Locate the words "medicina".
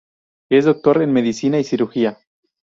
1.13-1.59